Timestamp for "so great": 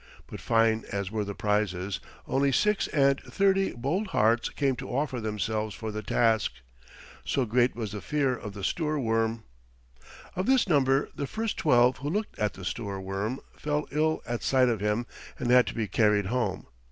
7.23-7.75